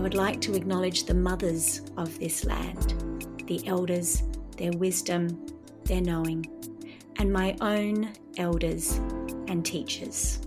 [0.00, 4.22] I would like to acknowledge the mothers of this land, the elders,
[4.56, 5.44] their wisdom,
[5.84, 6.46] their knowing,
[7.16, 8.94] and my own elders
[9.46, 10.40] and teachers.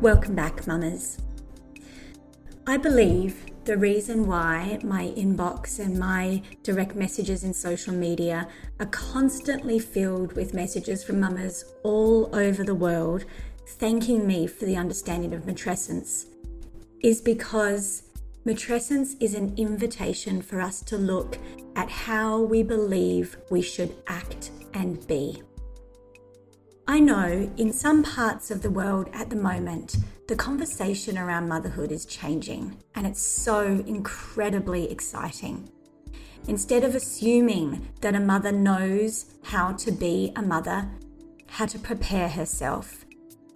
[0.00, 1.18] Welcome back, mamas.
[2.68, 8.46] I believe the reason why my inbox and my direct messages in social media
[8.78, 13.24] are constantly filled with messages from mamas all over the world
[13.66, 16.26] thanking me for the understanding of matrescence
[17.02, 18.04] is because
[18.46, 21.38] matrescence is an invitation for us to look
[21.74, 25.42] at how we believe we should act and be.
[26.88, 29.96] I know in some parts of the world at the moment,
[30.28, 35.68] the conversation around motherhood is changing, and it's so incredibly exciting.
[36.46, 40.88] Instead of assuming that a mother knows how to be a mother,
[41.48, 43.05] how to prepare herself,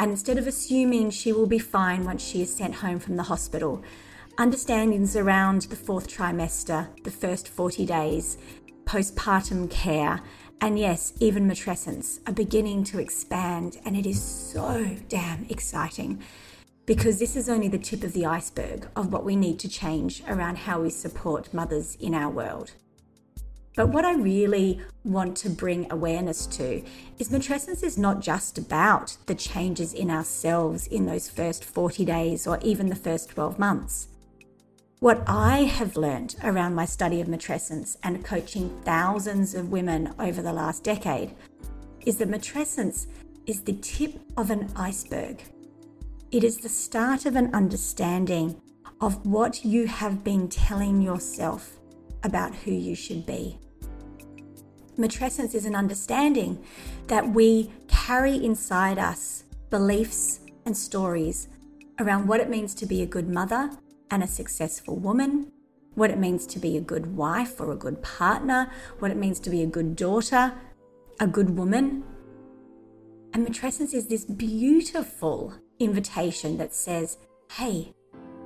[0.00, 3.24] and instead of assuming she will be fine once she is sent home from the
[3.24, 3.82] hospital,
[4.38, 8.38] understandings around the fourth trimester, the first 40 days,
[8.84, 10.22] postpartum care,
[10.62, 16.22] and yes, even matrescence are beginning to expand, and it is so damn exciting
[16.86, 20.22] because this is only the tip of the iceberg of what we need to change
[20.26, 22.72] around how we support mothers in our world.
[23.76, 26.84] But what I really want to bring awareness to
[27.18, 32.46] is matrescence is not just about the changes in ourselves in those first 40 days
[32.46, 34.08] or even the first 12 months.
[34.98, 40.42] What I have learned around my study of matrescence and coaching thousands of women over
[40.42, 41.34] the last decade
[42.04, 43.06] is that matrescence
[43.46, 45.42] is the tip of an iceberg.
[46.30, 48.60] It is the start of an understanding
[49.00, 51.79] of what you have been telling yourself
[52.22, 53.58] about who you should be.
[54.98, 56.62] Matrescence is an understanding
[57.06, 61.48] that we carry inside us beliefs and stories
[61.98, 63.70] around what it means to be a good mother
[64.10, 65.52] and a successful woman,
[65.94, 69.38] what it means to be a good wife or a good partner, what it means
[69.40, 70.52] to be a good daughter,
[71.18, 72.04] a good woman.
[73.32, 77.18] And matrescence is this beautiful invitation that says,
[77.52, 77.94] hey,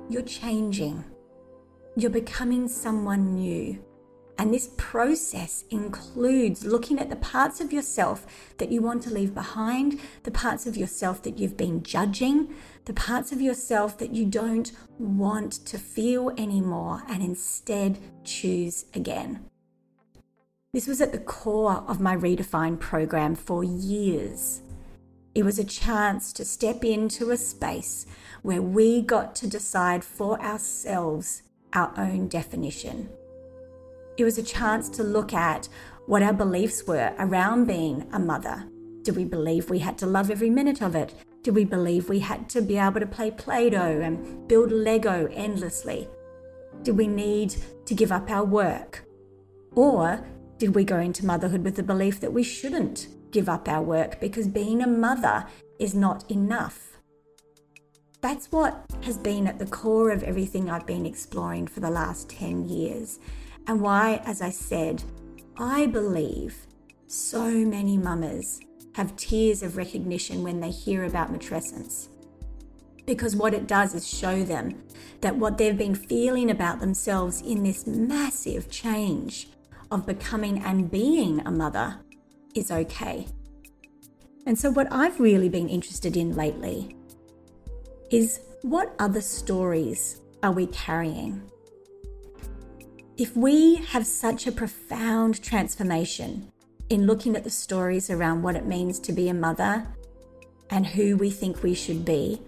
[0.09, 1.03] you're changing.
[1.97, 3.81] You're becoming someone new.
[4.37, 8.25] And this process includes looking at the parts of yourself
[8.57, 12.93] that you want to leave behind, the parts of yourself that you've been judging, the
[12.93, 19.45] parts of yourself that you don't want to feel anymore, and instead choose again.
[20.73, 24.61] This was at the core of my Redefine program for years.
[25.33, 28.05] It was a chance to step into a space
[28.41, 31.43] where we got to decide for ourselves
[31.75, 33.09] our own definition.
[34.17, 35.67] It was a chance to look at
[36.07, 38.65] what our beliefs were around being a mother.
[39.01, 41.13] Did we believe we had to love every minute of it?
[41.43, 45.27] Did we believe we had to be able to play Play Doh and build Lego
[45.31, 46.07] endlessly?
[46.81, 47.55] Did we need
[47.85, 49.03] to give up our work?
[49.75, 50.25] Or
[50.57, 54.19] did we go into motherhood with the belief that we shouldn't give up our work
[54.21, 55.45] because being a mother
[55.77, 56.94] is not enough?
[58.25, 62.27] That's what has been at the core of everything I've been exploring for the last
[62.27, 63.19] 10 years
[63.67, 65.03] and why, as I said,
[65.59, 66.65] I believe
[67.05, 68.61] so many mamas
[68.95, 72.07] have tears of recognition when they hear about matrescence.
[73.05, 74.83] Because what it does is show them
[75.21, 79.49] that what they've been feeling about themselves in this massive change
[79.91, 81.99] of becoming and being a mother
[82.55, 83.27] is okay.
[84.47, 86.95] And so, what I've really been interested in lately
[88.15, 91.41] is what other stories are we carrying?
[93.17, 96.49] If we have such a profound transformation
[96.89, 99.85] in looking at the stories around what it means to be a mother
[100.69, 102.41] and who we think we should be,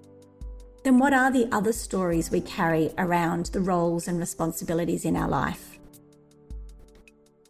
[0.86, 5.28] then what are the other stories we carry around the roles and responsibilities in our
[5.28, 5.80] life?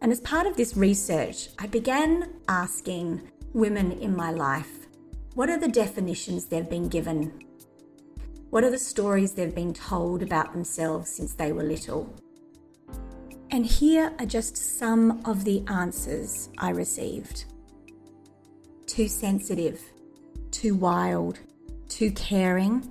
[0.02, 4.88] And as part of this research, I began asking women in my life
[5.34, 7.47] what are the definitions they've been given?
[8.50, 12.10] What are the stories they've been told about themselves since they were little?
[13.50, 17.44] And here are just some of the answers I received
[18.86, 19.82] too sensitive,
[20.50, 21.38] too wild,
[21.90, 22.90] too caring,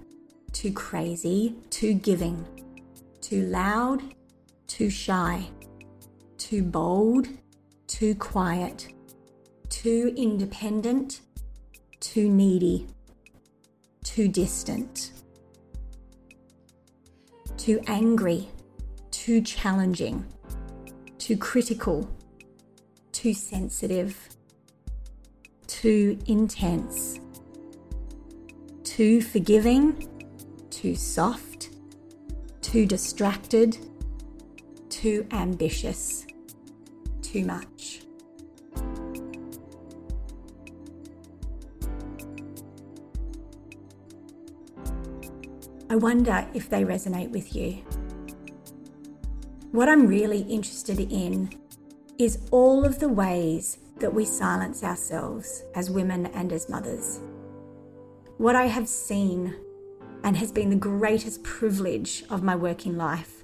[0.54, 2.45] too crazy, too giving,
[3.19, 4.03] too loud,
[4.68, 5.44] too shy,
[6.38, 7.27] too bold,
[7.88, 8.89] too quiet,
[9.69, 11.21] too independent,
[12.00, 12.86] too needy,
[14.03, 15.12] too distant,
[17.57, 18.48] too angry,
[19.12, 20.25] too challenging,
[21.18, 22.09] too critical,
[23.12, 24.30] too sensitive,
[25.65, 27.19] too intense,
[28.83, 30.07] too forgiving,
[30.69, 31.69] too soft,
[32.62, 33.77] too distracted,
[34.89, 36.25] too ambitious,
[37.21, 37.76] too much.
[45.89, 47.84] I wonder if they resonate with you.
[49.72, 51.50] What I'm really interested in
[52.18, 57.22] is all of the ways that we silence ourselves as women and as mothers.
[58.38, 59.56] What I have seen
[60.24, 63.44] and has been the greatest privilege of my working life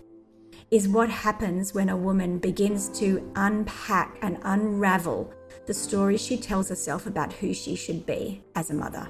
[0.69, 5.33] is what happens when a woman begins to unpack and unravel
[5.65, 9.07] the story she tells herself about who she should be as a mother.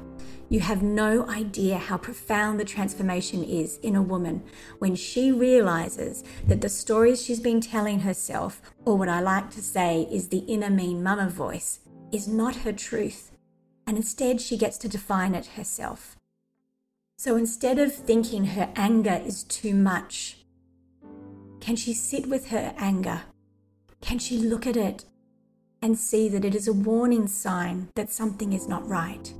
[0.49, 4.43] You have no idea how profound the transformation is in a woman
[4.79, 9.61] when she realizes that the stories she's been telling herself, or what I like to
[9.61, 11.79] say is the inner mean mama voice,
[12.11, 13.31] is not her truth.
[13.87, 16.17] And instead, she gets to define it herself.
[17.17, 20.37] So instead of thinking her anger is too much,
[21.61, 23.21] can she sit with her anger?
[24.01, 25.05] Can she look at it
[25.81, 29.33] and see that it is a warning sign that something is not right?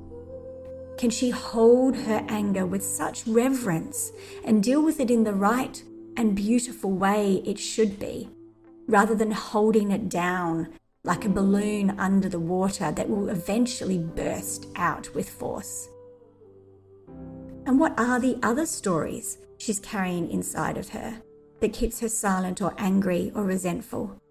[0.98, 4.12] Can she hold her anger with such reverence
[4.46, 5.84] and deal with it in the right
[6.16, 8.30] and beautiful way it should be,
[8.88, 10.70] rather than holding it down
[11.04, 15.90] like a balloon under the water that will eventually burst out with force?
[17.66, 21.22] And what are the other stories she's carrying inside of her
[21.60, 24.22] that keeps her silent or angry or resentful?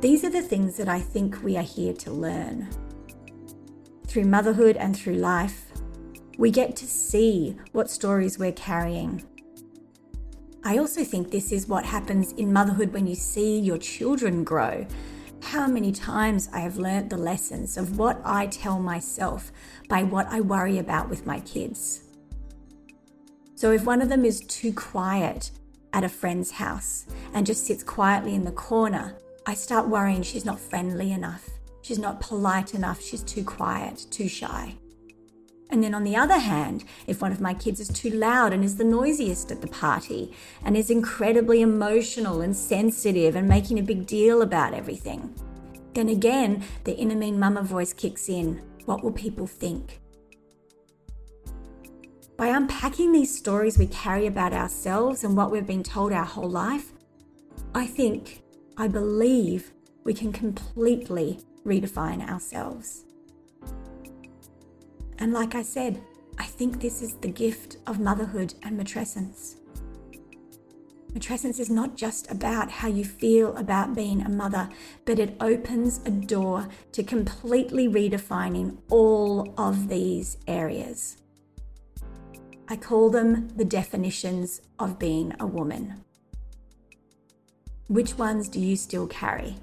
[0.00, 2.68] These are the things that I think we are here to learn.
[4.06, 5.66] Through motherhood and through life,
[6.38, 9.22] we get to see what stories we're carrying.
[10.64, 14.86] I also think this is what happens in motherhood when you see your children grow
[15.44, 19.52] how many times I have learnt the lessons of what I tell myself
[19.88, 22.04] by what I worry about with my kids.
[23.54, 25.50] So, if one of them is too quiet
[25.92, 29.16] at a friend's house and just sits quietly in the corner,
[29.46, 31.48] I start worrying she's not friendly enough,
[31.84, 34.74] she's not polite enough, she's too quiet, too shy.
[35.70, 38.64] And then on the other hand, if one of my kids is too loud and
[38.64, 40.32] is the noisiest at the party
[40.64, 45.34] and is incredibly emotional and sensitive and making a big deal about everything,
[45.92, 48.62] then again, the inner mean mama voice kicks in.
[48.86, 50.00] What will people think?
[52.36, 56.50] By unpacking these stories we carry about ourselves and what we've been told our whole
[56.50, 56.92] life,
[57.74, 58.42] I think,
[58.76, 59.72] I believe
[60.04, 63.04] we can completely redefine ourselves.
[65.18, 66.02] And like I said,
[66.38, 69.56] I think this is the gift of motherhood and matrescence.
[71.12, 74.68] Matrescence is not just about how you feel about being a mother,
[75.04, 81.18] but it opens a door to completely redefining all of these areas.
[82.66, 86.02] I call them the definitions of being a woman.
[87.86, 89.56] Which ones do you still carry?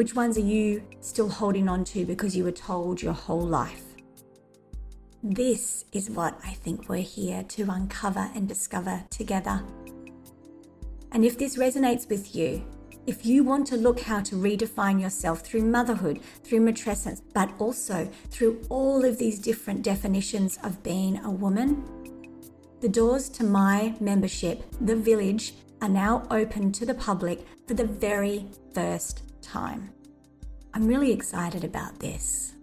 [0.00, 3.84] Which ones are you still holding on to because you were told your whole life?
[5.22, 9.62] This is what I think we're here to uncover and discover together.
[11.12, 12.64] And if this resonates with you,
[13.06, 18.10] if you want to look how to redefine yourself through motherhood, through matrescence, but also
[18.30, 21.84] through all of these different definitions of being a woman,
[22.80, 25.52] the doors to my membership, The Village,
[25.82, 29.90] are now open to the public for the very first time.
[30.72, 32.54] I'm really excited about this.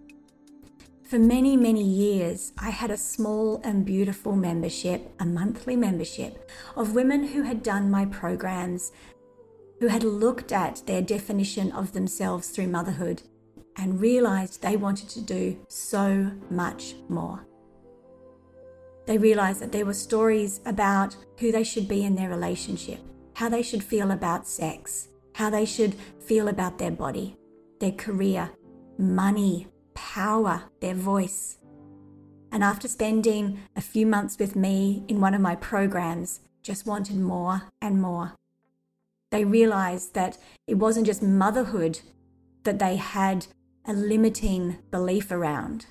[1.04, 6.94] For many, many years, I had a small and beautiful membership, a monthly membership of
[6.94, 8.92] women who had done my programs
[9.80, 13.22] who had looked at their definition of themselves through motherhood
[13.76, 17.46] and realized they wanted to do so much more.
[19.06, 23.00] They realized that there were stories about who they should be in their relationship,
[23.34, 27.36] how they should feel about sex, how they should feel about their body,
[27.78, 28.50] their career,
[28.98, 31.58] money, power, their voice.
[32.50, 37.18] And after spending a few months with me in one of my programs, just wanted
[37.18, 38.34] more and more.
[39.30, 42.00] They realized that it wasn't just motherhood
[42.64, 43.46] that they had
[43.86, 45.86] a limiting belief around.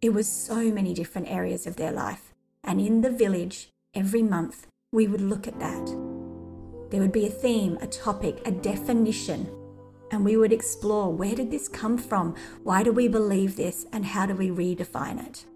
[0.00, 2.32] It was so many different areas of their life.
[2.62, 6.11] And in the village, every month, we would look at that.
[6.92, 9.50] There would be a theme, a topic, a definition,
[10.10, 12.36] and we would explore where did this come from?
[12.64, 13.86] Why do we believe this?
[13.94, 15.46] And how do we redefine it?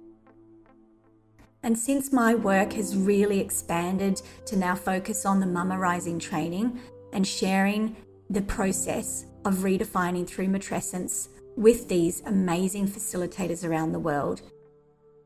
[1.63, 6.81] And since my work has really expanded to now focus on the Mama Rising training
[7.13, 7.97] and sharing
[8.31, 14.41] the process of redefining through matrescence with these amazing facilitators around the world,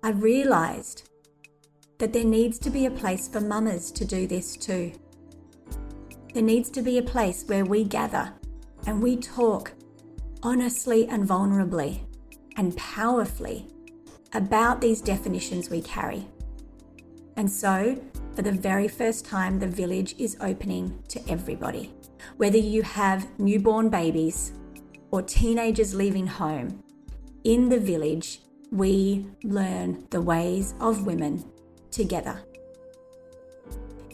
[0.02, 1.08] I realized
[1.98, 4.90] that there needs to be a place for mamas to do this too.
[6.32, 8.32] There needs to be a place where we gather
[8.86, 9.72] and we talk
[10.42, 12.00] honestly and vulnerably
[12.56, 13.66] and powerfully
[14.32, 16.26] about these definitions we carry.
[17.36, 18.00] And so,
[18.34, 21.92] for the very first time, the village is opening to everybody.
[22.36, 24.52] Whether you have newborn babies
[25.10, 26.82] or teenagers leaving home,
[27.42, 31.44] in the village, we learn the ways of women
[31.90, 32.42] together.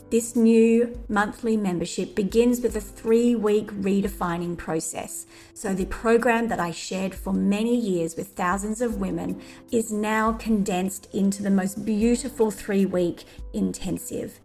[0.09, 5.25] This new monthly membership begins with a three week redefining process.
[5.53, 10.31] So, the program that I shared for many years with thousands of women is now
[10.31, 14.39] condensed into the most beautiful three week intensive.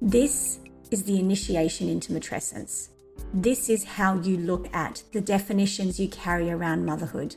[0.00, 0.60] This
[0.92, 2.90] is the initiation into matrescence.
[3.34, 7.34] This is how you look at the definitions you carry around motherhood.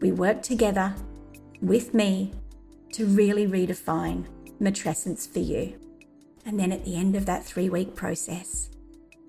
[0.00, 0.94] We work together
[1.60, 2.32] with me
[2.92, 4.24] to really redefine
[4.58, 5.78] matrescence for you.
[6.46, 8.70] And then at the end of that three week process,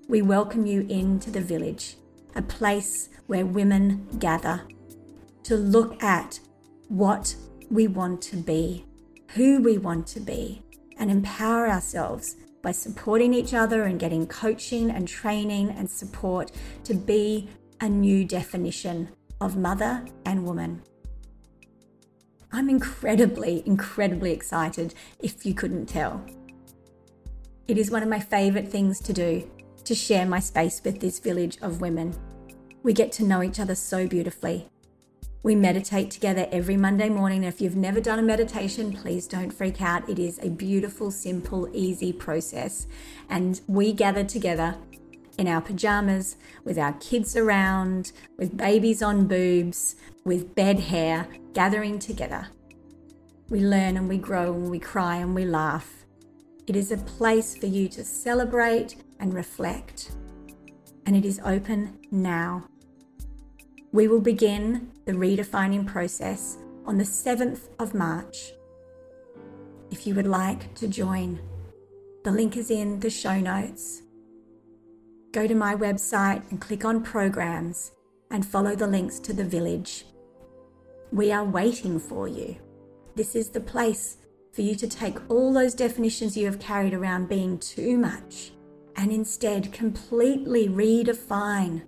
[0.08, 1.96] we welcome you into the village,
[2.36, 4.62] a place where women gather
[5.42, 6.38] to look at
[6.86, 7.34] what
[7.70, 8.86] we want to be,
[9.32, 10.62] who we want to be,
[10.96, 16.52] and empower ourselves by supporting each other and getting coaching and training and support
[16.84, 17.48] to be
[17.80, 19.08] a new definition
[19.40, 20.82] of mother and woman.
[22.52, 26.24] I'm incredibly, incredibly excited if you couldn't tell.
[27.68, 29.46] It is one of my favourite things to do
[29.84, 32.14] to share my space with this village of women.
[32.82, 34.70] We get to know each other so beautifully.
[35.42, 37.44] We meditate together every Monday morning.
[37.44, 40.08] If you've never done a meditation, please don't freak out.
[40.08, 42.86] It is a beautiful, simple, easy process.
[43.28, 44.74] And we gather together
[45.36, 49.94] in our pajamas, with our kids around, with babies on boobs,
[50.24, 52.48] with bed hair, gathering together.
[53.50, 56.06] We learn and we grow and we cry and we laugh.
[56.68, 60.10] It is a place for you to celebrate and reflect.
[61.06, 62.68] And it is open now.
[63.90, 68.52] We will begin the redefining process on the 7th of March.
[69.90, 71.40] If you would like to join,
[72.22, 74.02] the link is in the show notes.
[75.32, 77.92] Go to my website and click on programs
[78.30, 80.04] and follow the links to the village.
[81.12, 82.56] We are waiting for you.
[83.16, 84.18] This is the place
[84.52, 88.52] for you to take all those definitions you have carried around being too much
[88.96, 91.82] and instead completely redefine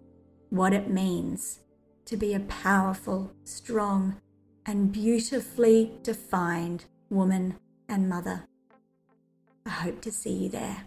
[0.51, 1.61] what it means
[2.05, 4.21] to be a powerful, strong,
[4.67, 7.57] and beautifully defined woman
[7.89, 8.47] and mother.
[9.67, 10.87] I hope to see you there.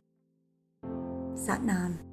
[1.35, 2.12] Satnam.